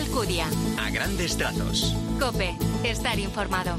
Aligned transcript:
Alcudia. 0.00 0.46
A 0.78 0.88
grandes 0.88 1.36
trazos. 1.36 1.94
Cope, 2.18 2.56
estar 2.84 3.18
informado. 3.18 3.76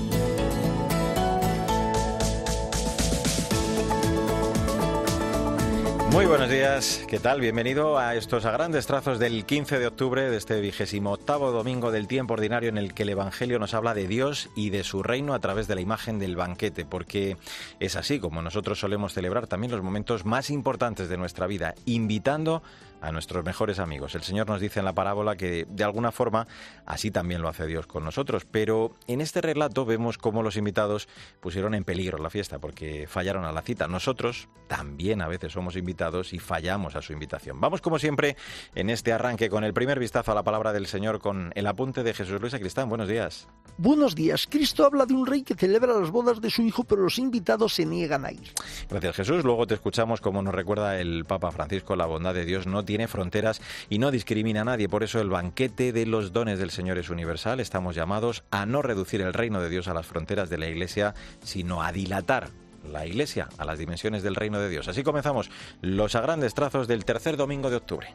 Muy 6.12 6.26
buenos 6.26 6.49
días, 6.49 7.04
¿qué 7.07 7.20
tal? 7.20 7.39
Bienvenido 7.39 7.97
a 7.97 8.15
estos 8.15 8.46
a 8.46 8.52
grandes 8.52 8.86
trazos 8.86 9.18
del 9.18 9.46
15 9.46 9.79
de 9.79 9.88
octubre 9.88 10.29
de 10.29 10.38
este 10.38 10.60
vigésimo 10.62 11.13
octavo 11.13 11.52
domingo 11.52 11.89
del 11.89 12.07
tiempo 12.07 12.33
ordinario 12.33 12.69
en 12.69 12.78
el 12.78 12.94
que 12.94 13.03
el 13.03 13.10
Evangelio 13.10 13.58
nos 13.58 13.74
habla 13.74 13.94
de 13.94 14.08
Dios 14.08 14.49
y 14.53 14.69
de 14.69 14.83
su 14.83 15.01
reino 15.03 15.33
a 15.33 15.40
través 15.40 15.67
de 15.67 15.76
la 15.76 15.81
imagen 15.81 16.20
del 16.20 16.35
banquete, 16.35 16.85
porque 16.85 17.38
es 17.80 17.95
así 17.95 18.20
como 18.20 18.41
nosotros 18.41 18.80
solemos 18.80 19.13
celebrar 19.13 19.48
también 19.48 19.72
los 19.72 19.81
momentos 19.81 20.26
más 20.26 20.49
importantes 20.49 21.09
de 21.09 21.17
nuestra 21.17 21.48
vida, 21.48 21.73
invitando 21.85 22.58
a 22.58 22.62
nuestros 23.09 23.44
mejores 23.44 23.80
amigos. 23.80 24.16
El 24.16 24.23
Señor 24.23 24.48
nos 24.48 24.62
dice 24.62 24.80
en 24.80 24.86
la 24.86 24.94
parábola 24.94 25.36
que 25.36 25.66
de 25.67 25.84
alguna 25.84 26.12
forma 26.12 26.48
así 26.85 27.09
también 27.09 27.41
lo 27.41 27.49
hace 27.49 27.66
Dios 27.66 27.88
con 27.88 28.03
nosotros, 28.03 28.45
pero 28.49 28.91
en 29.08 29.21
este 29.21 29.41
relato 29.41 29.85
vemos 29.85 30.17
cómo 30.17 30.44
los 30.44 30.58
invitados 30.58 31.08
pusieron 31.39 31.73
en 31.73 31.84
peligro 31.84 32.17
la 32.17 32.30
fiesta 32.30 32.59
porque 32.59 33.08
fallaron 33.08 33.45
a 33.45 33.52
la 33.52 33.61
cita. 33.61 33.88
Nosotros 33.88 34.49
también 34.67 35.22
a 35.22 35.27
veces 35.27 35.53
somos 35.53 35.75
invitados 35.75 36.34
y 36.34 36.39
fallamos 36.39 36.95
a 36.95 37.02
su 37.02 37.13
invitación. 37.13 37.59
Vamos 37.59 37.81
como 37.81 37.99
siempre 37.99 38.38
en 38.75 38.89
este 38.89 39.13
arranque 39.13 39.49
con 39.49 39.63
el 39.63 39.73
primer 39.73 39.99
vistazo 39.99 40.31
a 40.31 40.36
la 40.36 40.44
palabra 40.44 40.73
del 40.73 40.88
Señor 40.88 41.20
con 41.20 41.52
el 41.55 41.67
apunte 41.67 42.03
de 42.03 42.13
Jesús 42.13 42.39
Luis 42.39 42.53
Cristán. 42.53 42.89
Buenos 42.89 43.08
días. 43.08 43.47
Buenos 43.77 44.16
días. 44.16 44.47
Cristo 44.49 44.86
habla 44.86 45.05
de 45.05 45.13
un 45.13 45.25
rey 45.25 45.44
que 45.44 45.55
celebra 45.55 45.99
las 45.99 46.11
bodas 46.11 46.41
de 46.41 46.49
su 46.49 46.61
hijo, 46.61 46.83
pero 46.83 47.02
los 47.02 47.17
invitados 47.17 47.73
se 47.73 47.86
niegan 47.86 48.25
a 48.25 48.31
ir. 48.31 48.52
Gracias 48.89 49.16
Jesús. 49.16 49.44
Luego 49.44 49.66
te 49.66 49.73
escuchamos 49.73 50.22
como 50.22 50.41
nos 50.41 50.53
recuerda 50.53 50.99
el 50.99 51.25
Papa 51.25 51.52
Francisco, 51.52 51.95
la 51.95 52.05
bondad 52.05 52.33
de 52.33 52.45
Dios 52.45 52.67
no 52.67 52.83
tiene 52.91 53.08
fronteras 53.08 53.62
y 53.90 54.00
no 54.00 54.12
discrimina 54.12 54.62
a 54.62 54.66
nadie. 54.66 54.90
Por 54.90 55.02
eso 55.02 55.22
el 55.22 55.30
banquete 55.30 55.94
de 55.94 56.05
los 56.05 56.34
dones 56.34 56.59
del 56.59 56.72
Señor 56.72 56.98
es 56.98 57.09
universal. 57.09 57.62
Estamos 57.62 57.95
llamados 57.95 58.44
a 58.52 58.66
no 58.66 58.81
reducir 58.81 59.22
el 59.22 59.31
reino 59.31 59.61
de 59.61 59.70
Dios 59.70 59.88
a 59.88 59.94
las 59.94 60.06
fronteras 60.06 60.50
de 60.50 60.58
la 60.58 60.67
Iglesia, 60.67 61.14
sino 61.42 61.81
a 61.83 61.94
dilatar 61.94 62.50
la 62.92 63.06
Iglesia 63.06 63.48
a 63.58 63.64
las 63.64 63.80
dimensiones 63.80 64.23
del 64.23 64.36
reino 64.36 64.59
de 64.59 64.67
Dios. 64.67 64.89
Así 64.89 65.03
comenzamos 65.03 65.50
los 65.80 66.16
a 66.16 66.20
grandes 66.20 66.53
trazos 66.53 66.89
del 66.89 67.06
tercer 67.06 67.38
domingo 67.38 67.70
de 67.70 67.78
octubre. 67.78 68.09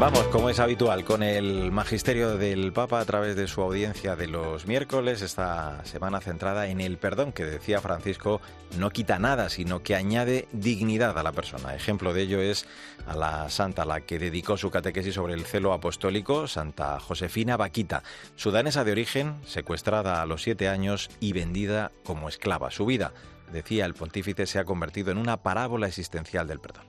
Vamos, 0.00 0.24
como 0.24 0.50
es 0.50 0.58
habitual, 0.58 1.04
con 1.04 1.22
el 1.22 1.70
magisterio 1.70 2.36
del 2.36 2.72
Papa 2.72 2.98
a 2.98 3.04
través 3.04 3.36
de 3.36 3.46
su 3.46 3.62
audiencia 3.62 4.16
de 4.16 4.26
los 4.26 4.66
miércoles, 4.66 5.22
esta 5.22 5.84
semana 5.84 6.20
centrada 6.20 6.66
en 6.66 6.80
el 6.80 6.98
perdón 6.98 7.32
que 7.32 7.44
decía 7.44 7.80
Francisco 7.80 8.40
no 8.76 8.90
quita 8.90 9.20
nada, 9.20 9.48
sino 9.48 9.84
que 9.84 9.94
añade 9.94 10.48
dignidad 10.52 11.16
a 11.16 11.22
la 11.22 11.30
persona. 11.30 11.76
Ejemplo 11.76 12.12
de 12.12 12.22
ello 12.22 12.40
es 12.40 12.66
a 13.06 13.14
la 13.14 13.48
santa 13.50 13.82
a 13.82 13.86
la 13.86 14.00
que 14.00 14.18
dedicó 14.18 14.56
su 14.56 14.70
catequesis 14.70 15.14
sobre 15.14 15.34
el 15.34 15.44
celo 15.44 15.72
apostólico, 15.72 16.48
Santa 16.48 16.98
Josefina 16.98 17.56
Vaquita, 17.56 18.02
sudanesa 18.34 18.82
de 18.82 18.92
origen, 18.92 19.36
secuestrada 19.46 20.20
a 20.20 20.26
los 20.26 20.42
siete 20.42 20.68
años 20.68 21.08
y 21.20 21.32
vendida 21.32 21.92
como 22.02 22.28
esclava. 22.28 22.72
Su 22.72 22.84
vida, 22.84 23.12
decía 23.52 23.86
el 23.86 23.94
pontífice, 23.94 24.46
se 24.46 24.58
ha 24.58 24.64
convertido 24.64 25.12
en 25.12 25.18
una 25.18 25.42
parábola 25.42 25.86
existencial 25.86 26.48
del 26.48 26.58
perdón. 26.58 26.84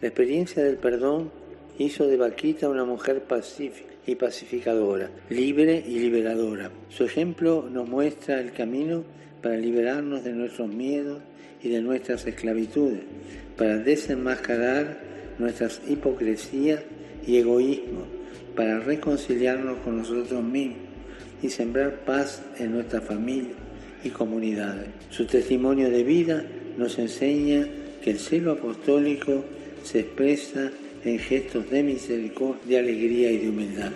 La 0.00 0.08
experiencia 0.08 0.64
del 0.64 0.76
perdón 0.76 1.30
hizo 1.78 2.06
de 2.06 2.16
Vaquita 2.16 2.68
una 2.68 2.84
mujer 2.84 3.22
pacífica 3.22 3.92
y 4.06 4.14
pacificadora, 4.16 5.10
libre 5.30 5.82
y 5.86 5.98
liberadora. 5.98 6.70
Su 6.88 7.04
ejemplo 7.04 7.68
nos 7.70 7.88
muestra 7.88 8.40
el 8.40 8.52
camino 8.52 9.04
para 9.40 9.56
liberarnos 9.56 10.24
de 10.24 10.32
nuestros 10.32 10.68
miedos 10.68 11.20
y 11.62 11.68
de 11.68 11.80
nuestras 11.80 12.26
esclavitudes, 12.26 13.02
para 13.56 13.78
desenmascarar 13.78 15.00
nuestras 15.38 15.80
hipocresías 15.88 16.80
y 17.26 17.36
egoísmos, 17.36 18.04
para 18.56 18.80
reconciliarnos 18.80 19.78
con 19.78 19.98
nosotros 19.98 20.42
mismos 20.42 20.78
y 21.42 21.48
sembrar 21.48 22.04
paz 22.04 22.42
en 22.58 22.72
nuestra 22.72 23.00
familia 23.00 23.54
y 24.04 24.10
comunidades. 24.10 24.88
Su 25.10 25.26
testimonio 25.26 25.90
de 25.90 26.02
vida 26.02 26.44
nos 26.76 26.98
enseña 26.98 27.66
que 28.02 28.10
el 28.10 28.18
celo 28.18 28.52
apostólico 28.52 29.44
se 29.84 30.00
expresa 30.00 30.70
en 31.04 31.18
gestos 31.18 31.68
de 31.70 31.82
misericordia, 31.82 32.62
de 32.66 32.78
alegría 32.78 33.30
y 33.30 33.38
de 33.38 33.48
humildad. 33.48 33.92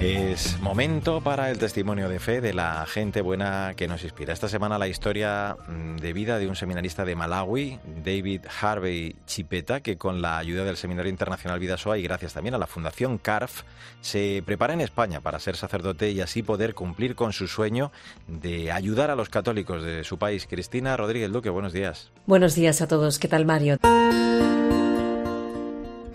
Es 0.00 0.58
momento 0.60 1.20
para 1.20 1.50
el 1.50 1.58
testimonio 1.58 2.08
de 2.08 2.18
fe 2.20 2.40
de 2.40 2.54
la 2.54 2.86
gente 2.86 3.20
buena 3.20 3.74
que 3.76 3.86
nos 3.86 4.02
inspira. 4.02 4.32
Esta 4.32 4.48
semana 4.48 4.78
la 4.78 4.88
historia 4.88 5.58
mm, 5.68 5.96
de 5.96 6.12
vida 6.14 6.38
de 6.38 6.48
un 6.48 6.56
seminarista 6.56 7.04
de 7.04 7.14
Malawi, 7.14 7.78
David 8.02 8.46
Harvey 8.62 9.14
Chipeta, 9.26 9.80
que 9.80 9.98
con 9.98 10.22
la 10.22 10.38
ayuda 10.38 10.64
del 10.64 10.78
Seminario 10.78 11.10
Internacional 11.10 11.60
Vidasoa 11.60 11.98
y 11.98 12.02
gracias 12.02 12.32
también 12.32 12.54
a 12.54 12.58
la 12.58 12.66
Fundación 12.66 13.18
CARF, 13.18 13.64
se 14.00 14.42
prepara 14.46 14.72
en 14.72 14.80
España 14.80 15.20
para 15.20 15.38
ser 15.38 15.54
sacerdote 15.54 16.10
y 16.10 16.22
así 16.22 16.42
poder 16.42 16.74
cumplir 16.74 17.14
con 17.14 17.34
su 17.34 17.46
sueño 17.46 17.92
de 18.26 18.72
ayudar 18.72 19.10
a 19.10 19.16
los 19.16 19.28
católicos 19.28 19.82
de 19.82 20.02
su 20.04 20.18
país. 20.18 20.46
Cristina 20.48 20.96
Rodríguez 20.96 21.30
Duque, 21.30 21.50
buenos 21.50 21.74
días. 21.74 22.10
Buenos 22.24 22.54
días 22.54 22.80
a 22.80 22.88
todos. 22.88 23.18
¿Qué 23.18 23.28
tal, 23.28 23.44
Mario? 23.44 23.76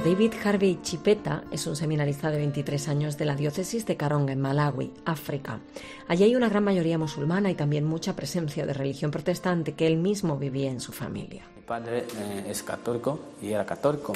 David 0.05 0.33
Harvey 0.43 0.77
Chipeta 0.83 1.45
es 1.49 1.65
un 1.65 1.75
seminarista 1.75 2.29
de 2.29 2.37
23 2.37 2.89
años 2.89 3.17
de 3.17 3.25
la 3.25 3.35
diócesis 3.35 3.87
de 3.87 3.97
Karonga, 3.97 4.33
en 4.33 4.39
Malawi, 4.39 4.93
África. 5.03 5.61
Allí 6.07 6.25
hay 6.25 6.35
una 6.35 6.47
gran 6.47 6.63
mayoría 6.63 6.99
musulmana 6.99 7.49
y 7.49 7.55
también 7.55 7.85
mucha 7.85 8.15
presencia 8.15 8.67
de 8.67 8.73
religión 8.73 9.09
protestante 9.09 9.73
que 9.73 9.87
él 9.87 9.97
mismo 9.97 10.37
vivía 10.37 10.69
en 10.69 10.79
su 10.79 10.91
familia. 10.91 11.47
Mi 11.55 11.63
padre 11.63 12.05
eh, 12.19 12.45
es 12.47 12.61
católico 12.61 13.19
y 13.41 13.51
era 13.51 13.65
católico, 13.65 14.13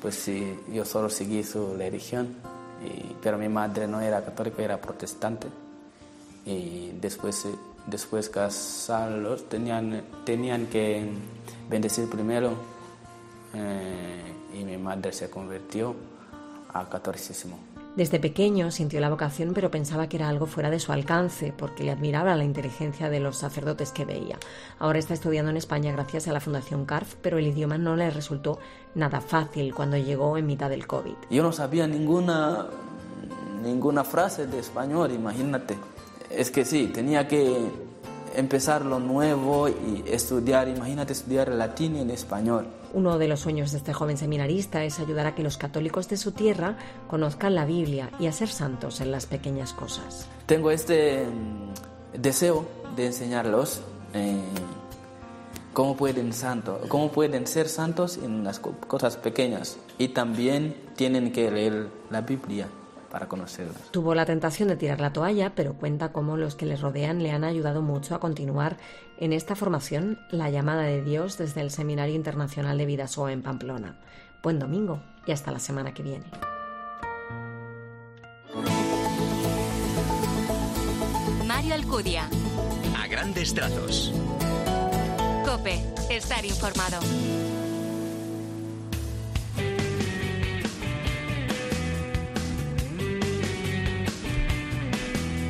pues 0.00 0.14
sí, 0.14 0.60
yo 0.72 0.86
solo 0.86 1.10
seguí 1.10 1.44
su 1.44 1.74
religión, 1.76 2.34
pero 3.22 3.36
mi 3.36 3.50
madre 3.50 3.86
no 3.86 4.00
era 4.00 4.24
católica, 4.24 4.62
era 4.62 4.80
protestante. 4.80 5.46
Y 6.46 6.92
después, 6.98 7.44
eh, 7.44 7.50
después 7.86 8.30
casarlos 8.30 9.46
tenían, 9.46 10.04
tenían 10.24 10.68
que 10.68 11.06
bendecir 11.68 12.08
primero. 12.08 12.54
Eh, 13.52 14.27
y 14.58 14.64
mi 14.64 14.76
madre 14.76 15.12
se 15.12 15.30
convirtió 15.30 15.94
a 16.72 16.88
catolicismo. 16.88 17.58
Desde 17.96 18.20
pequeño 18.20 18.70
sintió 18.70 19.00
la 19.00 19.10
vocación, 19.10 19.54
pero 19.54 19.72
pensaba 19.72 20.08
que 20.08 20.18
era 20.18 20.28
algo 20.28 20.46
fuera 20.46 20.70
de 20.70 20.78
su 20.78 20.92
alcance, 20.92 21.52
porque 21.56 21.82
le 21.82 21.90
admiraba 21.90 22.36
la 22.36 22.44
inteligencia 22.44 23.10
de 23.10 23.18
los 23.18 23.38
sacerdotes 23.38 23.90
que 23.90 24.04
veía. 24.04 24.38
Ahora 24.78 25.00
está 25.00 25.14
estudiando 25.14 25.50
en 25.50 25.56
España 25.56 25.90
gracias 25.90 26.28
a 26.28 26.32
la 26.32 26.38
Fundación 26.38 26.84
CARF, 26.84 27.16
pero 27.20 27.38
el 27.38 27.48
idioma 27.48 27.76
no 27.76 27.96
le 27.96 28.10
resultó 28.10 28.60
nada 28.94 29.20
fácil 29.20 29.74
cuando 29.74 29.96
llegó 29.96 30.36
en 30.36 30.46
mitad 30.46 30.70
del 30.70 30.86
COVID. 30.86 31.14
Yo 31.28 31.42
no 31.42 31.50
sabía 31.50 31.88
ninguna, 31.88 32.66
ninguna 33.64 34.04
frase 34.04 34.46
de 34.46 34.60
español, 34.60 35.10
imagínate. 35.10 35.76
Es 36.30 36.52
que 36.52 36.64
sí, 36.64 36.90
tenía 36.94 37.26
que 37.26 37.87
empezar 38.36 38.84
lo 38.84 39.00
nuevo 39.00 39.68
y 39.68 40.04
estudiar, 40.06 40.68
imagínate 40.68 41.12
estudiar 41.12 41.48
latín 41.48 41.96
y 41.96 42.12
español. 42.12 42.66
Uno 42.94 43.18
de 43.18 43.28
los 43.28 43.40
sueños 43.40 43.72
de 43.72 43.78
este 43.78 43.92
joven 43.92 44.16
seminarista 44.16 44.84
es 44.84 44.98
ayudar 44.98 45.26
a 45.26 45.34
que 45.34 45.42
los 45.42 45.58
católicos 45.58 46.08
de 46.08 46.16
su 46.16 46.32
tierra 46.32 46.76
conozcan 47.06 47.54
la 47.54 47.64
Biblia 47.64 48.10
y 48.18 48.26
a 48.26 48.32
ser 48.32 48.48
santos 48.48 49.00
en 49.00 49.10
las 49.10 49.26
pequeñas 49.26 49.72
cosas. 49.72 50.26
Tengo 50.46 50.70
este 50.70 51.26
mm, 51.26 52.20
deseo 52.20 52.66
de 52.96 53.06
enseñarlos 53.06 53.82
eh, 54.14 54.40
cómo, 55.72 55.96
pueden 55.96 56.32
santo, 56.32 56.80
cómo 56.88 57.10
pueden 57.10 57.46
ser 57.46 57.68
santos 57.68 58.16
en 58.16 58.44
las 58.44 58.58
cosas 58.58 59.16
pequeñas 59.16 59.76
y 59.98 60.08
también 60.08 60.74
tienen 60.96 61.32
que 61.32 61.50
leer 61.50 61.88
la 62.10 62.22
Biblia 62.22 62.68
para 63.10 63.28
conocerlas. 63.28 63.90
Tuvo 63.90 64.14
la 64.14 64.26
tentación 64.26 64.68
de 64.68 64.76
tirar 64.76 65.00
la 65.00 65.12
toalla, 65.12 65.54
pero 65.54 65.74
cuenta 65.74 66.12
cómo 66.12 66.36
los 66.36 66.54
que 66.54 66.66
le 66.66 66.76
rodean 66.76 67.22
le 67.22 67.30
han 67.30 67.44
ayudado 67.44 67.82
mucho 67.82 68.14
a 68.14 68.20
continuar 68.20 68.76
en 69.18 69.32
esta 69.32 69.54
formación, 69.56 70.18
la 70.30 70.50
llamada 70.50 70.82
de 70.82 71.02
Dios 71.02 71.38
desde 71.38 71.60
el 71.60 71.70
Seminario 71.70 72.14
Internacional 72.14 72.78
de 72.78 72.86
Vidasoa 72.86 73.32
en 73.32 73.42
Pamplona. 73.42 73.98
Buen 74.42 74.58
domingo 74.58 75.02
y 75.26 75.32
hasta 75.32 75.50
la 75.50 75.58
semana 75.58 75.92
que 75.92 76.02
viene. 76.02 76.26
Mario 81.46 81.74
Alcudia. 81.74 82.28
A 82.96 83.06
grandes 83.08 83.54
trazos. 83.54 84.12
Cope, 85.44 85.82
estar 86.10 86.44
informado. 86.44 87.00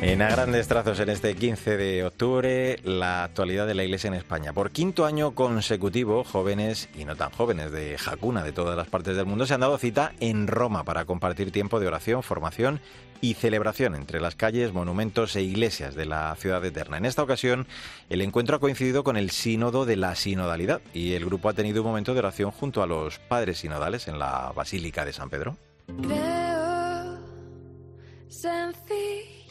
En 0.01 0.21
a 0.21 0.29
grandes 0.29 0.69
trazos 0.69 0.97
en 1.01 1.09
este 1.09 1.35
15 1.35 1.75
de 1.75 2.05
octubre, 2.05 2.79
la 2.85 3.25
actualidad 3.25 3.67
de 3.67 3.75
la 3.75 3.83
Iglesia 3.83 4.07
en 4.07 4.13
España. 4.13 4.53
Por 4.53 4.71
quinto 4.71 5.05
año 5.05 5.35
consecutivo, 5.35 6.23
jóvenes 6.23 6.87
y 6.97 7.03
no 7.03 7.17
tan 7.17 7.31
jóvenes 7.31 7.73
de 7.73 7.97
Jacuna 7.97 8.41
de 8.41 8.53
todas 8.53 8.77
las 8.77 8.87
partes 8.87 9.17
del 9.17 9.25
mundo 9.25 9.45
se 9.45 9.55
han 9.55 9.59
dado 9.59 9.77
cita 9.77 10.13
en 10.21 10.47
Roma 10.47 10.85
para 10.85 11.03
compartir 11.03 11.51
tiempo 11.51 11.81
de 11.81 11.87
oración, 11.87 12.23
formación 12.23 12.79
y 13.19 13.33
celebración 13.33 13.93
entre 13.93 14.21
las 14.21 14.35
calles, 14.35 14.71
monumentos 14.71 15.35
e 15.35 15.41
iglesias 15.41 15.95
de 15.95 16.05
la 16.05 16.33
ciudad 16.37 16.63
eterna. 16.63 16.95
En 16.95 17.05
esta 17.05 17.21
ocasión, 17.21 17.67
el 18.09 18.21
encuentro 18.21 18.55
ha 18.55 18.59
coincidido 18.61 19.03
con 19.03 19.17
el 19.17 19.31
sínodo 19.31 19.85
de 19.85 19.97
la 19.97 20.15
sinodalidad 20.15 20.79
y 20.93 21.11
el 21.11 21.25
grupo 21.25 21.49
ha 21.49 21.53
tenido 21.53 21.81
un 21.81 21.89
momento 21.89 22.13
de 22.13 22.19
oración 22.19 22.51
junto 22.51 22.81
a 22.81 22.87
los 22.87 23.19
padres 23.19 23.57
sinodales 23.57 24.07
en 24.07 24.17
la 24.17 24.53
Basílica 24.55 25.03
de 25.03 25.11
San 25.11 25.29
Pedro. 25.29 25.57
Creo. 26.01 26.39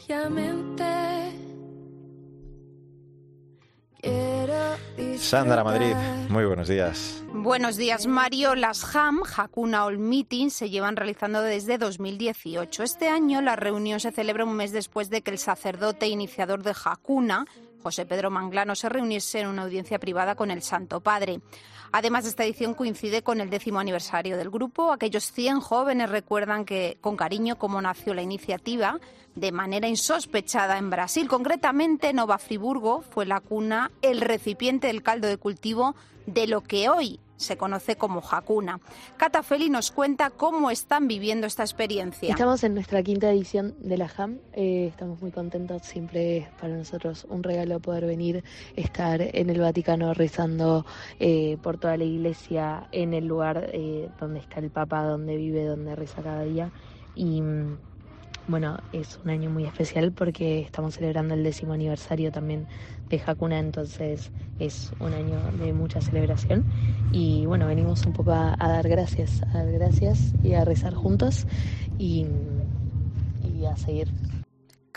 Quiero 0.09 0.25
Sandra 5.19 5.63
Madrid, 5.63 5.93
muy 6.29 6.45
buenos 6.45 6.67
días. 6.67 7.23
Buenos 7.31 7.77
días, 7.77 8.07
Mario. 8.07 8.55
Las 8.55 8.95
HAM, 8.95 9.21
Hakuna 9.37 9.85
All 9.85 9.99
Meeting, 9.99 10.49
se 10.49 10.71
llevan 10.71 10.95
realizando 10.95 11.43
desde 11.43 11.77
2018. 11.77 12.81
Este 12.81 13.07
año 13.07 13.39
la 13.43 13.55
reunión 13.55 13.99
se 13.99 14.11
celebra 14.11 14.45
un 14.45 14.55
mes 14.55 14.71
después 14.71 15.11
de 15.11 15.21
que 15.21 15.29
el 15.29 15.37
sacerdote 15.37 16.07
iniciador 16.07 16.63
de 16.63 16.73
Hakuna, 16.83 17.45
José 17.81 18.05
Pedro 18.05 18.29
Manglano, 18.29 18.75
se 18.75 18.89
reuniese 18.89 19.39
en 19.39 19.47
una 19.47 19.63
audiencia 19.63 19.99
privada 19.99 20.35
con 20.35 20.51
el 20.51 20.61
Santo 20.61 20.99
Padre. 20.99 21.41
Además, 21.91 22.25
esta 22.25 22.43
edición 22.43 22.75
coincide 22.75 23.23
con 23.23 23.41
el 23.41 23.49
décimo 23.49 23.79
aniversario 23.79 24.37
del 24.37 24.49
grupo. 24.49 24.91
Aquellos 24.91 25.31
100 25.31 25.59
jóvenes 25.59 26.09
recuerdan 26.09 26.65
que 26.65 26.97
con 27.01 27.17
cariño 27.17 27.57
cómo 27.57 27.81
nació 27.81 28.13
la 28.13 28.21
iniciativa 28.21 28.99
de 29.35 29.51
manera 29.51 29.87
insospechada 29.87 30.77
en 30.77 30.89
Brasil. 30.89 31.27
Concretamente, 31.27 32.13
Nova 32.13 32.37
Friburgo 32.37 33.01
fue 33.01 33.25
la 33.25 33.39
cuna, 33.39 33.91
el 34.01 34.21
recipiente 34.21 34.87
del 34.87 35.01
caldo 35.01 35.27
de 35.27 35.37
cultivo 35.37 35.95
de 36.25 36.47
lo 36.47 36.61
que 36.61 36.89
hoy 36.89 37.19
se 37.39 37.57
conoce 37.57 37.95
como 37.95 38.21
Hakuna. 38.21 38.79
Cata 39.17 39.43
Feli 39.43 39.69
nos 39.69 39.91
cuenta 39.91 40.29
cómo 40.29 40.69
están 40.69 41.07
viviendo 41.07 41.47
esta 41.47 41.63
experiencia. 41.63 42.29
Estamos 42.29 42.63
en 42.63 42.73
nuestra 42.73 43.01
quinta 43.01 43.31
edición 43.31 43.75
de 43.79 43.97
la 43.97 44.09
JAM, 44.09 44.39
eh, 44.53 44.87
estamos 44.87 45.21
muy 45.21 45.31
contentos, 45.31 45.83
siempre 45.83 46.37
es 46.37 46.49
para 46.59 46.75
nosotros 46.75 47.25
un 47.29 47.41
regalo 47.41 47.79
poder 47.79 48.05
venir, 48.05 48.43
estar 48.75 49.21
en 49.21 49.49
el 49.49 49.59
Vaticano 49.61 50.13
rezando 50.13 50.85
eh, 51.19 51.57
por 51.63 51.77
toda 51.77 51.95
la 51.95 52.03
iglesia, 52.03 52.87
en 52.91 53.13
el 53.13 53.25
lugar 53.25 53.69
eh, 53.71 54.09
donde 54.19 54.39
está 54.39 54.59
el 54.59 54.69
Papa, 54.69 55.03
donde 55.03 55.37
vive, 55.37 55.63
donde 55.63 55.95
reza 55.95 56.21
cada 56.21 56.43
día. 56.43 56.71
Y 57.15 57.41
mm, 57.41 57.77
bueno, 58.49 58.77
es 58.91 59.19
un 59.23 59.29
año 59.31 59.49
muy 59.51 59.65
especial 59.65 60.13
porque 60.13 60.59
estamos 60.61 60.95
celebrando 60.95 61.33
el 61.35 61.43
décimo 61.43 61.73
aniversario 61.73 62.31
también 62.31 62.67
de 63.09 63.21
Hakuna, 63.25 63.59
entonces 63.59 64.33
es 64.57 64.91
un 64.99 65.13
año 65.13 65.51
de 65.51 65.73
mucha 65.73 66.01
celebración. 66.01 66.67
Y 67.09 67.45
bueno, 67.45 67.67
venimos 67.67 68.05
un 68.07 68.13
poco 68.13 68.31
a, 68.31 68.55
a 68.59 68.69
dar 68.69 68.87
gracias, 68.89 69.41
a 69.53 69.59
dar 69.59 69.71
gracias 69.71 70.35
y 70.41 70.53
a 70.53 70.65
rezar 70.65 70.93
juntos 70.95 71.45
y, 71.97 72.25
y 73.41 73.65
a 73.65 73.75
seguir. 73.77 74.13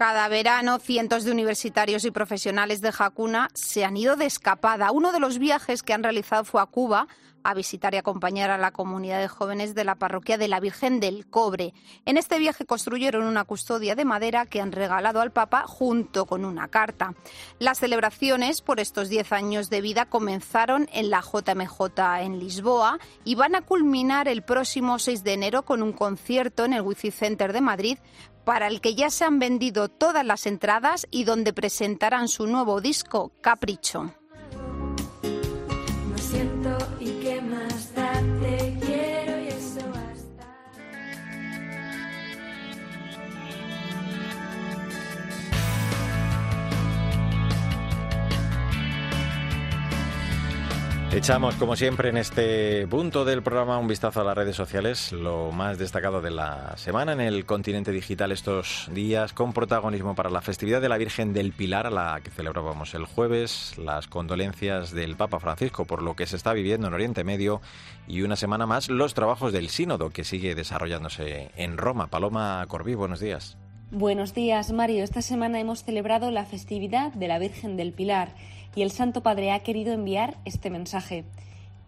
Cada 0.02 0.26
verano, 0.26 0.80
cientos 0.80 1.22
de 1.22 1.30
universitarios 1.30 2.04
y 2.04 2.10
profesionales 2.10 2.80
de 2.80 2.92
Hakuna 2.98 3.50
se 3.54 3.84
han 3.84 3.96
ido 3.96 4.16
de 4.16 4.26
escapada. 4.26 4.90
Uno 4.90 5.12
de 5.12 5.20
los 5.20 5.38
viajes 5.38 5.84
que 5.84 5.92
han 5.92 6.02
realizado 6.02 6.42
fue 6.42 6.60
a 6.60 6.66
Cuba 6.66 7.06
a 7.44 7.54
visitar 7.54 7.94
y 7.94 7.98
acompañar 7.98 8.50
a 8.50 8.58
la 8.58 8.72
comunidad 8.72 9.20
de 9.20 9.28
jóvenes 9.28 9.74
de 9.74 9.84
la 9.84 9.96
parroquia 9.96 10.38
de 10.38 10.48
la 10.48 10.60
Virgen 10.60 11.00
del 11.00 11.26
Cobre. 11.26 11.74
En 12.04 12.16
este 12.16 12.38
viaje 12.38 12.66
construyeron 12.66 13.24
una 13.24 13.44
custodia 13.44 13.94
de 13.94 14.04
madera 14.04 14.46
que 14.46 14.60
han 14.60 14.72
regalado 14.72 15.20
al 15.20 15.32
Papa 15.32 15.64
junto 15.66 16.26
con 16.26 16.44
una 16.44 16.68
carta. 16.68 17.14
Las 17.58 17.78
celebraciones 17.78 18.60
por 18.60 18.80
estos 18.80 19.08
10 19.08 19.32
años 19.32 19.70
de 19.70 19.80
vida 19.80 20.06
comenzaron 20.06 20.88
en 20.92 21.10
la 21.10 21.20
JMJ 21.20 22.20
en 22.20 22.38
Lisboa 22.38 22.98
y 23.24 23.34
van 23.34 23.54
a 23.54 23.62
culminar 23.62 24.28
el 24.28 24.42
próximo 24.42 24.98
6 24.98 25.24
de 25.24 25.32
enero 25.32 25.62
con 25.62 25.82
un 25.82 25.92
concierto 25.92 26.64
en 26.64 26.72
el 26.72 26.82
Wifi 26.82 27.10
Center 27.10 27.52
de 27.52 27.60
Madrid 27.60 27.98
para 28.44 28.66
el 28.66 28.80
que 28.80 28.94
ya 28.94 29.10
se 29.10 29.24
han 29.24 29.38
vendido 29.38 29.88
todas 29.88 30.24
las 30.24 30.46
entradas 30.46 31.06
y 31.10 31.24
donde 31.24 31.52
presentarán 31.52 32.28
su 32.28 32.46
nuevo 32.46 32.80
disco 32.80 33.32
Capricho. 33.40 34.12
Echamos, 51.14 51.56
como 51.56 51.76
siempre, 51.76 52.08
en 52.08 52.16
este 52.16 52.86
punto 52.86 53.26
del 53.26 53.42
programa 53.42 53.78
un 53.78 53.86
vistazo 53.86 54.22
a 54.22 54.24
las 54.24 54.34
redes 54.34 54.56
sociales, 54.56 55.12
lo 55.12 55.52
más 55.52 55.76
destacado 55.76 56.22
de 56.22 56.30
la 56.30 56.74
semana 56.78 57.12
en 57.12 57.20
el 57.20 57.44
continente 57.44 57.92
digital 57.92 58.32
estos 58.32 58.88
días, 58.94 59.34
con 59.34 59.52
protagonismo 59.52 60.14
para 60.14 60.30
la 60.30 60.40
festividad 60.40 60.80
de 60.80 60.88
la 60.88 60.96
Virgen 60.96 61.34
del 61.34 61.52
Pilar, 61.52 61.86
a 61.86 61.90
la 61.90 62.18
que 62.24 62.30
celebrábamos 62.30 62.94
el 62.94 63.04
jueves, 63.04 63.76
las 63.76 64.08
condolencias 64.08 64.92
del 64.92 65.14
Papa 65.14 65.38
Francisco 65.38 65.84
por 65.84 66.00
lo 66.00 66.16
que 66.16 66.24
se 66.24 66.36
está 66.36 66.54
viviendo 66.54 66.86
en 66.86 66.94
Oriente 66.94 67.24
Medio 67.24 67.60
y 68.08 68.22
una 68.22 68.36
semana 68.36 68.64
más 68.64 68.88
los 68.88 69.12
trabajos 69.12 69.52
del 69.52 69.68
Sínodo 69.68 70.08
que 70.08 70.24
sigue 70.24 70.54
desarrollándose 70.54 71.50
en 71.56 71.76
Roma. 71.76 72.06
Paloma 72.06 72.64
Corbí, 72.68 72.94
buenos 72.94 73.20
días. 73.20 73.58
Buenos 73.90 74.32
días, 74.32 74.72
Mario. 74.72 75.04
Esta 75.04 75.20
semana 75.20 75.60
hemos 75.60 75.84
celebrado 75.84 76.30
la 76.30 76.46
festividad 76.46 77.12
de 77.12 77.28
la 77.28 77.38
Virgen 77.38 77.76
del 77.76 77.92
Pilar 77.92 78.34
y 78.74 78.82
el 78.82 78.90
Santo 78.90 79.22
Padre 79.22 79.52
ha 79.52 79.60
querido 79.60 79.92
enviar 79.92 80.36
este 80.44 80.70
mensaje. 80.70 81.24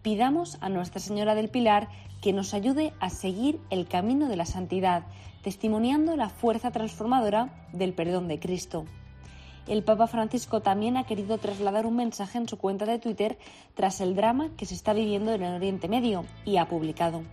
Pidamos 0.01 0.57
a 0.61 0.69
Nuestra 0.69 0.99
Señora 0.99 1.35
del 1.35 1.49
Pilar 1.49 1.89
que 2.21 2.33
nos 2.33 2.53
ayude 2.53 2.93
a 2.99 3.09
seguir 3.09 3.59
el 3.69 3.87
camino 3.87 4.27
de 4.27 4.35
la 4.35 4.45
santidad, 4.45 5.03
testimoniando 5.43 6.15
la 6.15 6.29
fuerza 6.29 6.71
transformadora 6.71 7.67
del 7.73 7.93
perdón 7.93 8.27
de 8.27 8.39
Cristo. 8.39 8.85
El 9.67 9.83
Papa 9.83 10.05
Francisco 10.05 10.61
también 10.61 10.95
ha 10.95 11.05
querido 11.05 11.39
trasladar 11.39 11.87
un 11.87 11.95
mensaje 11.95 12.37
en 12.37 12.47
su 12.47 12.57
cuenta 12.57 12.85
de 12.85 12.99
Twitter 12.99 13.37
tras 13.73 13.99
el 13.99 14.15
drama 14.15 14.49
que 14.57 14.67
se 14.67 14.75
está 14.75 14.93
viviendo 14.93 15.33
en 15.33 15.41
el 15.41 15.55
Oriente 15.55 15.87
Medio 15.87 16.25
y 16.45 16.57
ha 16.57 16.67
publicado. 16.67 17.23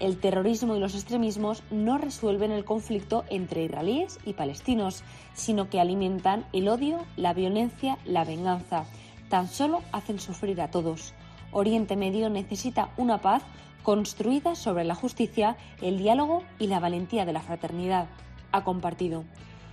El 0.00 0.16
terrorismo 0.16 0.74
y 0.74 0.80
los 0.80 0.94
extremismos 0.94 1.62
no 1.70 1.98
resuelven 1.98 2.52
el 2.52 2.64
conflicto 2.64 3.24
entre 3.28 3.64
israelíes 3.64 4.18
y 4.24 4.32
palestinos, 4.32 5.02
sino 5.34 5.68
que 5.68 5.78
alimentan 5.78 6.46
el 6.54 6.68
odio, 6.68 7.04
la 7.18 7.34
violencia, 7.34 7.98
la 8.06 8.24
venganza. 8.24 8.86
Tan 9.28 9.46
solo 9.48 9.82
hacen 9.92 10.18
sufrir 10.18 10.62
a 10.62 10.70
todos. 10.70 11.12
Oriente 11.52 11.96
Medio 11.96 12.30
necesita 12.30 12.88
una 12.96 13.18
paz 13.18 13.42
construida 13.82 14.54
sobre 14.54 14.84
la 14.84 14.94
justicia, 14.94 15.58
el 15.82 15.98
diálogo 15.98 16.44
y 16.58 16.68
la 16.68 16.80
valentía 16.80 17.26
de 17.26 17.34
la 17.34 17.42
fraternidad. 17.42 18.06
Ha 18.52 18.64
compartido. 18.64 19.24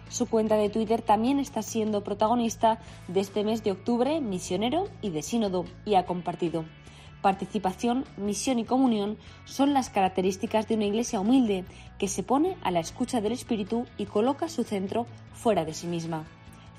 Su 0.09 0.25
cuenta 0.25 0.55
de 0.55 0.69
Twitter 0.69 1.01
también 1.01 1.39
está 1.39 1.61
siendo 1.61 2.03
protagonista 2.03 2.79
de 3.07 3.21
este 3.21 3.45
mes 3.45 3.63
de 3.63 3.71
octubre 3.71 4.19
misionero 4.19 4.89
y 5.01 5.09
de 5.09 5.21
sínodo 5.21 5.63
y 5.85 5.95
ha 5.95 6.05
compartido. 6.05 6.65
Participación, 7.21 8.05
misión 8.15 8.59
y 8.59 8.65
comunión 8.65 9.17
son 9.45 9.73
las 9.73 9.89
características 9.89 10.67
de 10.67 10.75
una 10.75 10.85
iglesia 10.85 11.19
humilde 11.19 11.65
que 11.97 12.07
se 12.07 12.23
pone 12.23 12.57
a 12.61 12.71
la 12.71 12.79
escucha 12.79 13.21
del 13.21 13.31
Espíritu 13.31 13.85
y 13.97 14.05
coloca 14.05 14.49
su 14.49 14.63
centro 14.63 15.07
fuera 15.33 15.65
de 15.65 15.73
sí 15.73 15.87
misma. 15.87 16.25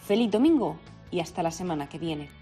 Feliz 0.04 0.30
domingo 0.30 0.76
y 1.10 1.20
hasta 1.20 1.42
la 1.42 1.50
semana 1.50 1.88
que 1.88 1.98
viene. 1.98 2.37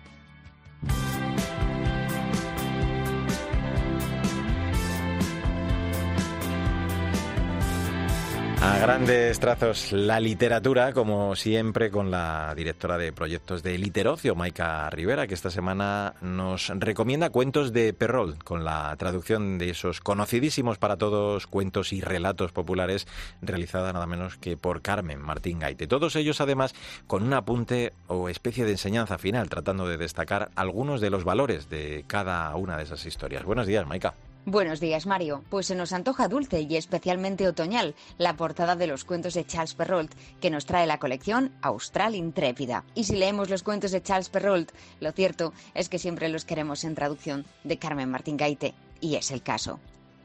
A 8.62 8.78
grandes 8.78 9.38
trazos 9.38 9.92
la 9.92 10.18
literatura, 10.18 10.92
como 10.92 11.36
siempre, 11.36 11.90
con 11.90 12.10
la 12.10 12.54
directora 12.56 12.96
de 12.96 13.12
proyectos 13.12 13.62
de 13.62 13.76
Literocio, 13.76 14.34
Maika 14.34 14.88
Rivera, 14.90 15.26
que 15.26 15.34
esta 15.34 15.50
semana 15.50 16.14
nos 16.22 16.68
recomienda 16.68 17.30
cuentos 17.30 17.72
de 17.72 17.92
Perrol, 17.92 18.42
con 18.42 18.64
la 18.64 18.96
traducción 18.96 19.58
de 19.58 19.70
esos 19.70 20.00
conocidísimos 20.00 20.78
para 20.78 20.96
todos 20.96 21.46
cuentos 21.46 21.92
y 21.92 22.00
relatos 22.00 22.52
populares, 22.52 23.06
realizada 23.42 23.92
nada 23.92 24.06
menos 24.06 24.36
que 24.38 24.56
por 24.56 24.80
Carmen 24.80 25.20
Martín 25.20 25.58
Gaite. 25.58 25.86
Todos 25.86 26.16
ellos, 26.16 26.40
además, 26.40 26.74
con 27.06 27.22
un 27.22 27.34
apunte 27.34 27.92
o 28.08 28.28
especie 28.28 28.64
de 28.64 28.72
enseñanza 28.72 29.18
final, 29.18 29.50
tratando 29.50 29.86
de 29.86 29.98
destacar 29.98 30.50
algunos 30.56 31.00
de 31.00 31.10
los 31.10 31.24
valores 31.24 31.68
de 31.68 32.04
cada 32.06 32.54
una 32.56 32.78
de 32.78 32.84
esas 32.84 33.04
historias. 33.04 33.44
Buenos 33.44 33.66
días, 33.66 33.86
Maika. 33.86 34.14
Buenos 34.48 34.78
días, 34.78 35.06
Mario. 35.06 35.42
Pues 35.50 35.66
se 35.66 35.74
nos 35.74 35.92
antoja 35.92 36.28
dulce 36.28 36.60
y 36.60 36.76
especialmente 36.76 37.48
otoñal 37.48 37.96
la 38.16 38.36
portada 38.36 38.76
de 38.76 38.86
los 38.86 39.04
cuentos 39.04 39.34
de 39.34 39.44
Charles 39.44 39.74
Perrault, 39.74 40.14
que 40.40 40.50
nos 40.50 40.66
trae 40.66 40.86
la 40.86 41.00
colección 41.00 41.50
Austral 41.62 42.14
Intrépida. 42.14 42.84
Y 42.94 43.02
si 43.02 43.16
leemos 43.16 43.50
los 43.50 43.64
cuentos 43.64 43.90
de 43.90 44.04
Charles 44.04 44.28
Perrault, 44.28 44.70
lo 45.00 45.10
cierto 45.10 45.52
es 45.74 45.88
que 45.88 45.98
siempre 45.98 46.28
los 46.28 46.44
queremos 46.44 46.84
en 46.84 46.94
traducción 46.94 47.44
de 47.64 47.76
Carmen 47.80 48.08
Martín 48.08 48.36
Gaite, 48.36 48.74
y 49.00 49.16
es 49.16 49.32
el 49.32 49.42
caso. 49.42 49.80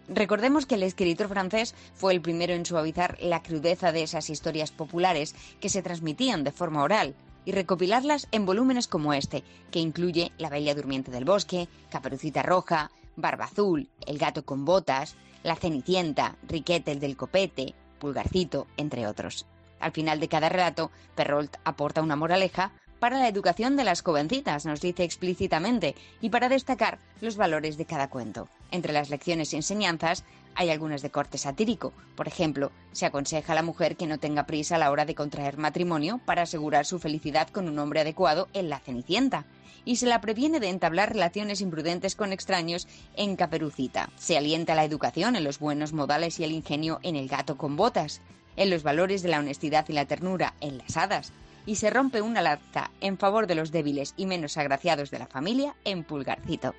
Recordemos 0.08 0.68
que 0.68 0.76
el 0.76 0.84
escritor 0.84 1.28
francés 1.28 1.74
fue 1.96 2.14
el 2.14 2.22
primero 2.22 2.54
en 2.54 2.68
suavizar 2.68 3.18
la 3.22 3.42
crudeza 3.42 3.92
de 3.92 4.04
esas 4.04 4.30
historias 4.30 4.72
populares 4.72 5.34
que 5.60 5.70
se 5.70 5.82
transmitían 5.82 6.44
de 6.44 6.52
forma 6.52 6.84
oral 6.84 7.16
y 7.44 7.54
recopilarlas 7.54 8.28
en 8.32 8.46
volúmenes 8.46 8.88
como 8.88 9.14
este, 9.14 9.44
que 9.72 9.80
incluye 9.80 10.32
La 10.38 10.50
Bella 10.50 10.76
Durmiente 10.76 11.10
del 11.10 11.26
Bosque, 11.26 11.68
Caperucita 11.90 12.44
Roja, 12.44 12.92
Barba 13.16 13.46
Azul, 13.46 13.90
El 14.06 14.18
Gato 14.18 14.46
con 14.46 14.66
Botas, 14.66 15.16
La 15.44 15.56
Cenicienta, 15.56 16.36
Riquete 16.48 16.92
el 16.92 17.00
del 17.00 17.18
Copete, 17.18 17.74
Pulgarcito, 18.00 18.68
entre 18.78 19.08
otros. 19.08 19.46
Al 19.80 19.92
final 19.92 20.20
de 20.20 20.28
cada 20.28 20.50
relato, 20.50 20.92
Perrault 21.16 21.56
aporta 21.64 22.02
una 22.02 22.16
moraleja 22.16 22.72
para 23.00 23.18
la 23.18 23.28
educación 23.28 23.76
de 23.78 23.84
las 23.84 24.04
jovencitas, 24.04 24.66
nos 24.68 24.80
dice 24.80 25.04
explícitamente, 25.04 25.96
y 26.22 26.30
para 26.30 26.50
destacar 26.50 27.00
los 27.20 27.36
valores 27.36 27.76
de 27.78 27.86
cada 27.86 28.12
cuento. 28.12 28.48
Entre 28.70 28.94
las 28.94 29.10
lecciones 29.10 29.54
y 29.54 29.56
enseñanzas 29.56 30.24
hay 30.56 30.70
algunas 30.70 31.02
de 31.02 31.12
corte 31.12 31.38
satírico. 31.38 31.94
Por 32.16 32.28
ejemplo, 32.28 32.72
se 32.92 33.06
aconseja 33.06 33.54
a 33.54 33.56
la 33.56 33.64
mujer 33.64 33.96
que 33.96 34.08
no 34.08 34.20
tenga 34.20 34.46
prisa 34.46 34.76
a 34.76 34.80
la 34.80 34.92
hora 34.92 35.06
de 35.06 35.16
contraer 35.16 35.58
matrimonio 35.58 36.20
para 36.26 36.44
asegurar 36.44 36.86
su 36.86 37.00
felicidad 37.00 37.50
con 37.50 37.68
un 37.68 37.80
hombre 37.80 38.02
adecuado 38.02 38.48
en 38.54 38.70
la 38.70 38.80
Cenicienta. 38.80 39.46
Y 39.84 39.96
se 39.96 40.06
la 40.06 40.22
previene 40.22 40.60
de 40.60 40.70
entablar 40.70 41.12
relaciones 41.14 41.62
imprudentes 41.62 42.16
con 42.16 42.34
extraños 42.34 42.88
en 43.16 43.36
Caperucita. 43.36 44.10
Se 44.16 44.38
alienta 44.38 44.76
la 44.76 44.86
educación 44.86 45.36
en 45.36 45.44
los 45.44 45.58
buenos 45.58 45.94
modales 45.94 46.40
y 46.40 46.44
el 46.44 46.52
ingenio 46.52 47.00
en 47.02 47.16
el 47.16 47.28
gato 47.28 47.58
con 47.58 47.76
botas, 47.76 48.22
en 48.58 48.70
los 48.70 48.84
valores 48.84 49.24
de 49.24 49.30
la 49.30 49.40
honestidad 49.40 49.86
y 49.90 49.94
la 49.94 50.06
ternura 50.06 50.54
en 50.62 50.78
las 50.78 50.98
hadas, 50.98 51.32
y 51.66 51.76
se 51.76 51.90
rompe 51.90 52.22
una 52.22 52.42
lanza 52.42 52.92
en 53.02 53.18
favor 53.18 53.48
de 53.48 53.56
los 53.56 53.72
débiles 53.72 54.14
y 54.18 54.26
menos 54.26 54.58
agraciados 54.58 55.10
de 55.10 55.20
la 55.20 55.28
familia 55.28 55.76
en 55.84 56.04
Pulgarcito. 56.04 56.76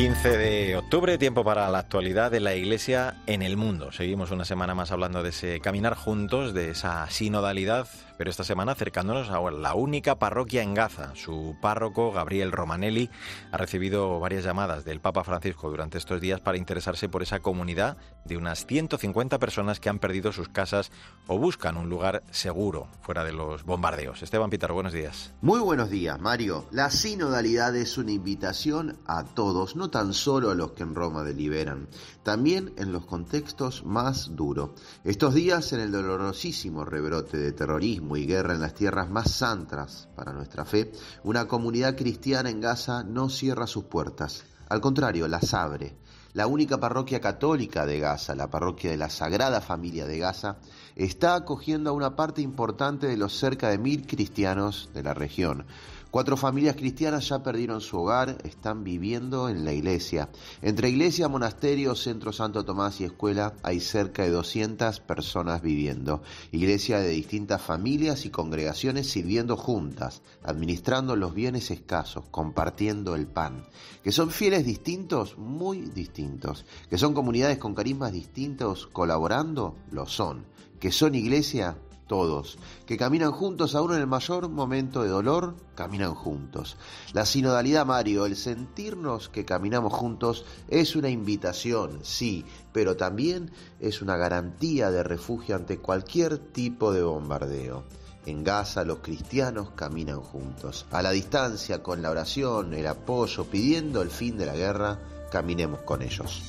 ...15 0.00 0.38
de 0.38 0.76
octubre, 0.76 1.18
tiempo 1.18 1.44
para 1.44 1.68
la 1.68 1.80
actualidad 1.80 2.30
de 2.30 2.40
la 2.40 2.54
Iglesia 2.54 3.16
en 3.26 3.42
el 3.42 3.58
mundo. 3.58 3.92
Seguimos 3.92 4.30
una 4.30 4.46
semana 4.46 4.74
más 4.74 4.92
hablando 4.92 5.22
de 5.22 5.28
ese 5.28 5.60
caminar 5.60 5.94
juntos, 5.94 6.54
de 6.54 6.70
esa 6.70 7.06
sinodalidad 7.10 7.86
pero 8.20 8.28
esta 8.28 8.44
semana 8.44 8.72
acercándonos 8.72 9.30
a 9.30 9.40
la 9.50 9.74
única 9.74 10.18
parroquia 10.18 10.62
en 10.62 10.74
Gaza. 10.74 11.14
Su 11.14 11.56
párroco, 11.58 12.12
Gabriel 12.12 12.52
Romanelli, 12.52 13.08
ha 13.50 13.56
recibido 13.56 14.20
varias 14.20 14.44
llamadas 14.44 14.84
del 14.84 15.00
Papa 15.00 15.24
Francisco 15.24 15.70
durante 15.70 15.96
estos 15.96 16.20
días 16.20 16.38
para 16.38 16.58
interesarse 16.58 17.08
por 17.08 17.22
esa 17.22 17.40
comunidad 17.40 17.96
de 18.26 18.36
unas 18.36 18.66
150 18.66 19.38
personas 19.38 19.80
que 19.80 19.88
han 19.88 20.00
perdido 20.00 20.32
sus 20.32 20.50
casas 20.50 20.92
o 21.28 21.38
buscan 21.38 21.78
un 21.78 21.88
lugar 21.88 22.22
seguro 22.30 22.88
fuera 23.00 23.24
de 23.24 23.32
los 23.32 23.64
bombardeos. 23.64 24.22
Esteban 24.22 24.50
Pitar, 24.50 24.72
buenos 24.72 24.92
días. 24.92 25.32
Muy 25.40 25.60
buenos 25.60 25.88
días, 25.88 26.20
Mario. 26.20 26.66
La 26.72 26.90
sinodalidad 26.90 27.74
es 27.74 27.96
una 27.96 28.12
invitación 28.12 28.98
a 29.06 29.24
todos, 29.24 29.76
no 29.76 29.88
tan 29.88 30.12
solo 30.12 30.50
a 30.50 30.54
los 30.54 30.72
que 30.72 30.82
en 30.82 30.94
Roma 30.94 31.24
deliberan, 31.24 31.88
también 32.22 32.74
en 32.76 32.92
los 32.92 33.06
contextos 33.06 33.82
más 33.86 34.36
duros. 34.36 34.72
Estos 35.04 35.32
días 35.32 35.72
en 35.72 35.80
el 35.80 35.90
dolorosísimo 35.90 36.84
rebrote 36.84 37.38
de 37.38 37.52
terrorismo, 37.52 38.09
y 38.16 38.26
guerra 38.26 38.54
en 38.54 38.60
las 38.60 38.74
tierras 38.74 39.10
más 39.10 39.30
santas 39.30 40.08
para 40.16 40.32
nuestra 40.32 40.64
fe, 40.64 40.92
una 41.24 41.46
comunidad 41.46 41.96
cristiana 41.96 42.50
en 42.50 42.60
Gaza 42.60 43.04
no 43.04 43.28
cierra 43.28 43.66
sus 43.66 43.84
puertas, 43.84 44.44
al 44.68 44.80
contrario, 44.80 45.26
las 45.26 45.52
abre. 45.52 45.96
La 46.32 46.46
única 46.46 46.78
parroquia 46.78 47.20
católica 47.20 47.86
de 47.86 47.98
Gaza, 47.98 48.36
la 48.36 48.48
parroquia 48.48 48.92
de 48.92 48.96
la 48.96 49.10
Sagrada 49.10 49.60
Familia 49.60 50.06
de 50.06 50.18
Gaza, 50.18 50.58
está 50.94 51.34
acogiendo 51.34 51.90
a 51.90 51.92
una 51.92 52.14
parte 52.14 52.40
importante 52.40 53.08
de 53.08 53.16
los 53.16 53.36
cerca 53.36 53.68
de 53.68 53.78
mil 53.78 54.06
cristianos 54.06 54.90
de 54.94 55.02
la 55.02 55.12
región. 55.12 55.66
Cuatro 56.10 56.36
familias 56.36 56.74
cristianas 56.74 57.28
ya 57.28 57.40
perdieron 57.44 57.80
su 57.80 57.96
hogar, 57.96 58.38
están 58.42 58.82
viviendo 58.82 59.48
en 59.48 59.64
la 59.64 59.72
iglesia. 59.72 60.28
Entre 60.60 60.88
iglesia, 60.88 61.28
monasterio, 61.28 61.94
centro 61.94 62.32
Santo 62.32 62.64
Tomás 62.64 63.00
y 63.00 63.04
escuela 63.04 63.54
hay 63.62 63.78
cerca 63.78 64.24
de 64.24 64.30
200 64.30 64.98
personas 64.98 65.62
viviendo. 65.62 66.20
Iglesia 66.50 66.98
de 66.98 67.10
distintas 67.10 67.62
familias 67.62 68.26
y 68.26 68.30
congregaciones 68.30 69.08
sirviendo 69.08 69.56
juntas, 69.56 70.22
administrando 70.42 71.14
los 71.14 71.32
bienes 71.32 71.70
escasos, 71.70 72.24
compartiendo 72.32 73.14
el 73.14 73.28
pan. 73.28 73.64
Que 74.02 74.10
son 74.10 74.32
fieles 74.32 74.66
distintos, 74.66 75.38
muy 75.38 75.78
distintos. 75.78 76.64
Que 76.88 76.98
son 76.98 77.14
comunidades 77.14 77.58
con 77.58 77.72
carismas 77.72 78.10
distintos, 78.10 78.88
colaborando, 78.88 79.76
lo 79.92 80.06
son. 80.06 80.44
Que 80.80 80.90
son 80.90 81.14
iglesia, 81.14 81.76
todos, 82.10 82.58
que 82.86 82.96
caminan 82.96 83.30
juntos 83.30 83.76
aún 83.76 83.94
en 83.94 84.00
el 84.00 84.08
mayor 84.08 84.48
momento 84.48 85.04
de 85.04 85.10
dolor, 85.10 85.54
caminan 85.76 86.16
juntos. 86.16 86.76
La 87.12 87.24
sinodalidad, 87.24 87.86
Mario, 87.86 88.26
el 88.26 88.34
sentirnos 88.34 89.28
que 89.28 89.44
caminamos 89.44 89.92
juntos 89.92 90.44
es 90.66 90.96
una 90.96 91.08
invitación, 91.08 92.00
sí, 92.02 92.44
pero 92.72 92.96
también 92.96 93.52
es 93.78 94.02
una 94.02 94.16
garantía 94.16 94.90
de 94.90 95.04
refugio 95.04 95.54
ante 95.54 95.78
cualquier 95.78 96.38
tipo 96.38 96.92
de 96.92 97.04
bombardeo. 97.04 97.84
En 98.26 98.42
Gaza 98.42 98.82
los 98.82 98.98
cristianos 98.98 99.70
caminan 99.76 100.20
juntos. 100.20 100.86
A 100.90 101.02
la 101.02 101.12
distancia, 101.12 101.80
con 101.80 102.02
la 102.02 102.10
oración, 102.10 102.74
el 102.74 102.88
apoyo, 102.88 103.44
pidiendo 103.44 104.02
el 104.02 104.10
fin 104.10 104.36
de 104.36 104.46
la 104.46 104.56
guerra, 104.56 104.98
caminemos 105.30 105.82
con 105.82 106.02
ellos. 106.02 106.42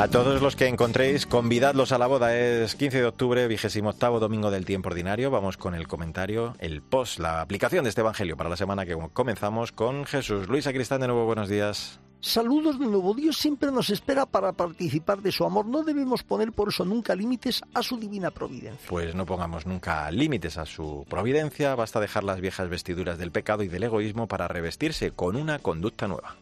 A 0.00 0.08
todos 0.08 0.40
los 0.40 0.56
que 0.56 0.66
encontréis, 0.66 1.26
convidadlos 1.26 1.92
a 1.92 1.98
la 1.98 2.06
boda. 2.06 2.34
Es 2.34 2.74
15 2.74 3.00
de 3.00 3.04
octubre, 3.04 3.46
vigésimo 3.48 3.90
octavo 3.90 4.18
domingo 4.18 4.50
del 4.50 4.64
tiempo 4.64 4.88
ordinario. 4.88 5.30
Vamos 5.30 5.58
con 5.58 5.74
el 5.74 5.88
comentario, 5.88 6.54
el 6.58 6.80
post, 6.80 7.18
la 7.18 7.42
aplicación 7.42 7.84
de 7.84 7.90
este 7.90 8.00
evangelio 8.00 8.34
para 8.34 8.48
la 8.48 8.56
semana 8.56 8.86
que 8.86 8.96
comenzamos 9.12 9.72
con 9.72 10.06
Jesús. 10.06 10.48
Luisa 10.48 10.72
Cristán, 10.72 11.02
de 11.02 11.08
nuevo, 11.08 11.26
buenos 11.26 11.50
días. 11.50 12.00
Saludos 12.22 12.78
de 12.78 12.86
nuevo. 12.86 13.12
Dios 13.12 13.36
siempre 13.36 13.70
nos 13.70 13.90
espera 13.90 14.24
para 14.24 14.54
participar 14.54 15.20
de 15.20 15.32
su 15.32 15.44
amor. 15.44 15.66
No 15.66 15.82
debemos 15.82 16.22
poner 16.22 16.50
por 16.52 16.70
eso 16.70 16.86
nunca 16.86 17.14
límites 17.14 17.60
a 17.74 17.82
su 17.82 17.98
divina 17.98 18.30
providencia. 18.30 18.88
Pues 18.88 19.14
no 19.14 19.26
pongamos 19.26 19.66
nunca 19.66 20.10
límites 20.10 20.56
a 20.56 20.64
su 20.64 21.04
providencia. 21.10 21.74
Basta 21.74 22.00
dejar 22.00 22.24
las 22.24 22.40
viejas 22.40 22.70
vestiduras 22.70 23.18
del 23.18 23.32
pecado 23.32 23.64
y 23.64 23.68
del 23.68 23.82
egoísmo 23.82 24.28
para 24.28 24.48
revestirse 24.48 25.10
con 25.10 25.36
una 25.36 25.58
conducta 25.58 26.08
nueva. 26.08 26.36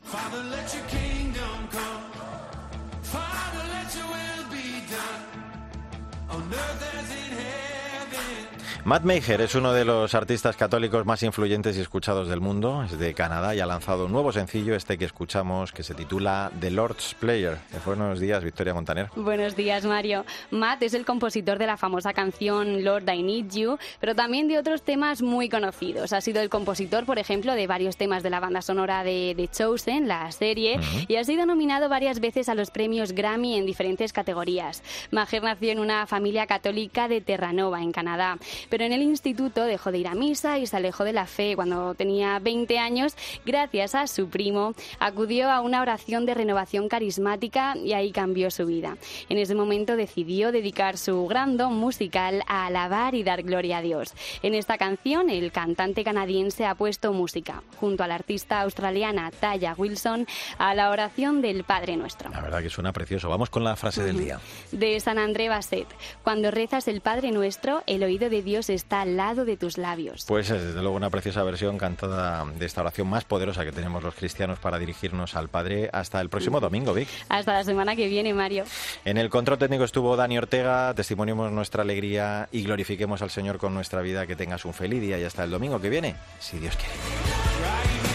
Matt 8.88 9.04
Meijer 9.04 9.42
es 9.42 9.54
uno 9.54 9.75
de 9.75 9.85
los 9.85 10.14
artistas 10.14 10.57
católicos 10.57 11.04
más 11.04 11.23
influyentes 11.23 11.76
y 11.76 11.80
escuchados 11.83 12.26
del 12.26 12.40
mundo. 12.40 12.83
Es 12.85 12.99
de 12.99 13.12
Canadá 13.12 13.54
y 13.54 13.61
ha 13.61 13.66
lanzado 13.66 14.07
un 14.07 14.12
nuevo 14.12 14.33
sencillo, 14.33 14.75
este 14.75 14.97
que 14.97 15.04
escuchamos, 15.04 15.73
que 15.73 15.83
se 15.83 15.92
titula 15.92 16.50
The 16.59 16.71
Lord's 16.71 17.12
Player. 17.12 17.59
Buenos 17.85 18.18
días, 18.18 18.42
Victoria 18.42 18.73
Montaner. 18.73 19.11
Buenos 19.14 19.57
días, 19.57 19.85
Mario. 19.85 20.25
Matt 20.50 20.85
es 20.85 20.95
el 20.95 21.04
compositor 21.04 21.59
de 21.59 21.66
la 21.66 21.76
famosa 21.76 22.14
canción 22.14 22.83
Lord 22.83 23.07
I 23.12 23.23
Need 23.23 23.52
You, 23.52 23.76
pero 24.00 24.14
también 24.14 24.49
de 24.49 24.57
otros 24.57 24.80
temas 24.80 25.21
muy 25.21 25.50
conocidos. 25.50 26.14
Ha 26.14 26.23
sido 26.23 26.40
el 26.40 26.49
compositor, 26.49 27.04
por 27.04 27.18
ejemplo, 27.18 27.52
de 27.52 27.66
varios 27.66 27.99
temas 27.99 28.23
de 28.23 28.30
la 28.30 28.40
banda 28.40 28.62
sonora 28.62 29.04
de 29.04 29.35
The 29.37 29.49
Chosen, 29.49 30.09
la 30.09 30.33
serie, 30.33 30.80
y 31.09 31.16
ha 31.16 31.25
sido 31.25 31.45
nominado 31.45 31.90
varias 31.90 32.21
veces 32.21 32.49
a 32.49 32.54
los 32.54 32.71
premios 32.71 33.12
Grammy 33.12 33.59
en 33.59 33.66
diferentes 33.66 34.14
categorías. 34.14 34.83
Maher 35.11 35.42
nació 35.42 35.73
en 35.73 35.78
una 35.78 36.07
familia 36.07 36.47
católica 36.47 37.07
de 37.07 37.21
Terranova, 37.21 37.83
en 37.83 37.92
Canadá 37.92 38.38
pero 38.77 38.77
en 38.87 38.92
el 38.92 39.02
instituto 39.02 39.64
dejó 39.64 39.92
de 39.92 39.99
ir 39.99 40.08
a 40.08 40.14
misa 40.14 40.58
y 40.58 40.66
se 40.66 40.76
alejó 40.76 41.04
de 41.04 41.12
la 41.12 41.26
fe. 41.26 41.54
Cuando 41.56 41.94
tenía 41.94 42.38
20 42.38 42.78
años, 42.78 43.14
gracias 43.44 43.94
a 43.94 44.06
su 44.06 44.28
primo, 44.28 44.75
acudió 44.99 45.50
a 45.50 45.61
una 45.61 45.82
oración 45.82 46.26
de 46.26 46.35
renovación 46.35 46.88
carismática 46.88 47.76
y 47.76 47.92
ahí 47.92 48.12
cambió 48.12 48.50
su 48.50 48.66
vida. 48.66 48.97
En 49.28 49.38
ese 49.38 49.54
momento 49.54 49.97
decidió 49.97 50.52
dedicar 50.52 50.99
su 50.99 51.26
gran 51.26 51.56
don 51.56 51.76
musical 51.76 52.42
a 52.47 52.66
alabar 52.66 53.14
y 53.14 53.23
dar 53.23 53.42
gloria 53.42 53.78
a 53.78 53.82
Dios. 53.82 54.14
En 54.42 54.54
esta 54.54 54.78
canción, 54.78 55.30
el 55.30 55.52
cantante 55.52 56.04
canadiense 56.04 56.66
ha 56.66 56.75
puesto 56.75 57.12
música, 57.12 57.62
junto 57.76 58.02
a 58.04 58.06
la 58.06 58.14
artista 58.14 58.61
australiana 58.61 59.30
Taya 59.30 59.75
Wilson, 59.76 60.26
a 60.58 60.75
la 60.75 60.90
oración 60.90 61.42
del 61.42 61.64
Padre 61.64 61.97
Nuestro. 61.97 62.30
La 62.30 62.40
verdad 62.40 62.62
que 62.62 62.70
suena 62.70 62.92
precioso. 62.92 63.28
Vamos 63.28 63.50
con 63.50 63.64
la 63.64 63.76
frase 63.76 64.02
del 64.02 64.18
día. 64.18 64.40
De 64.73 64.99
San 65.00 65.18
André 65.18 65.49
Basset. 65.49 65.88
Cuando 66.23 66.50
rezas 66.50 66.88
el 66.88 67.00
Padre 67.00 67.32
Nuestro, 67.32 67.82
el 67.87 68.02
oído 68.02 68.30
de 68.30 68.42
Dios 68.68 68.82
está 68.82 69.00
al 69.00 69.16
lado 69.16 69.44
de 69.44 69.56
tus 69.56 69.78
labios. 69.78 70.25
Pues 70.26 70.50
es 70.50 70.62
desde 70.62 70.80
luego 70.82 70.96
una 70.96 71.10
preciosa 71.10 71.42
versión 71.42 71.78
cantada 71.78 72.44
de 72.44 72.66
esta 72.66 72.82
oración 72.82 73.08
más 73.08 73.25
poderosa 73.25 73.64
que 73.64 73.72
tenemos 73.72 74.02
los 74.02 74.14
cristianos 74.14 74.58
para 74.58 74.78
dirigirnos 74.78 75.37
al 75.37 75.48
Padre 75.48 75.88
hasta 75.92 76.20
el 76.20 76.28
próximo 76.28 76.60
domingo, 76.60 76.92
Vic. 76.92 77.08
Hasta 77.28 77.54
la 77.54 77.64
semana 77.64 77.96
que 77.96 78.08
viene, 78.08 78.34
Mario. 78.34 78.64
En 79.04 79.16
el 79.16 79.30
control 79.30 79.58
técnico 79.58 79.84
estuvo 79.84 80.16
Dani 80.16 80.38
Ortega, 80.38 80.94
testimoniemos 80.94 81.50
nuestra 81.50 81.82
alegría 81.82 82.48
y 82.52 82.62
glorifiquemos 82.62 83.22
al 83.22 83.30
Señor 83.30 83.58
con 83.58 83.75
nuestra 83.75 84.02
vida, 84.02 84.26
que 84.26 84.37
tengas 84.37 84.64
un 84.64 84.75
feliz 84.75 85.00
día 85.00 85.18
y 85.18 85.25
hasta 85.25 85.44
el 85.44 85.50
domingo 85.50 85.80
que 85.80 85.88
viene, 85.88 86.16
si 86.38 86.58
Dios 86.58 86.76
quiere. 86.76 88.08